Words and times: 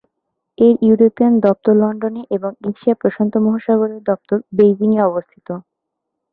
এর 0.57 0.75
ইউরোপিয়ান 0.81 1.33
দপ্তর 1.45 1.73
লন্ডনে 1.81 2.21
এবং 2.35 2.51
এশিয়া 2.69 2.95
প্রশান্ত-মহাসাগরীয় 3.01 4.01
দপ্তর 4.09 4.37
বেইজিং-এ 4.57 5.01
অবস্থিত। 5.09 5.47